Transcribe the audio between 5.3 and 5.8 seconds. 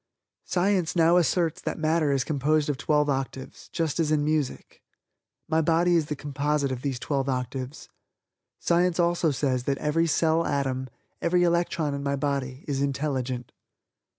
My